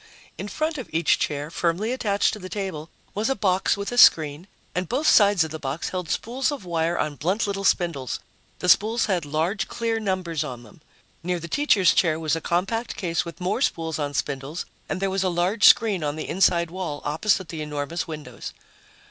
In 0.35 0.47
front 0.47 0.79
of 0.79 0.89
each 0.91 1.19
chair, 1.19 1.51
firmly 1.51 1.91
attached 1.91 2.33
to 2.33 2.39
the 2.39 2.49
table, 2.49 2.89
was 3.13 3.29
a 3.29 3.35
box 3.35 3.77
with 3.77 3.91
a 3.91 3.99
screen, 3.99 4.47
and 4.73 4.89
both 4.89 5.05
sides 5.07 5.43
of 5.43 5.51
the 5.51 5.59
box 5.59 5.89
held 5.89 6.09
spools 6.09 6.51
of 6.51 6.65
wire 6.65 6.97
on 6.97 7.17
blunt 7.17 7.45
little 7.45 7.63
spindles. 7.63 8.19
The 8.57 8.67
spools 8.69 9.05
had 9.05 9.25
large, 9.27 9.67
clear 9.67 9.99
numbers 9.99 10.43
on 10.43 10.63
them. 10.63 10.81
Near 11.21 11.39
the 11.39 11.47
teacher's 11.47 11.93
chair 11.93 12.19
was 12.19 12.35
a 12.35 12.41
compact 12.41 12.95
case 12.95 13.25
with 13.25 13.39
more 13.39 13.61
spools 13.61 13.99
on 13.99 14.15
spindles, 14.15 14.65
and 14.89 14.99
there 14.99 15.11
was 15.11 15.21
a 15.23 15.29
large 15.29 15.65
screen 15.65 16.03
on 16.03 16.15
the 16.15 16.27
inside 16.27 16.71
wall, 16.71 17.03
opposite 17.05 17.49
the 17.49 17.61
enormous 17.61 18.07
windows. 18.07 18.53